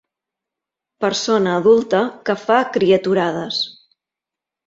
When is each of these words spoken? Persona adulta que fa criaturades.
Persona 1.03 1.51
adulta 1.57 2.01
que 2.31 2.35
fa 2.45 2.57
criaturades. 2.77 3.59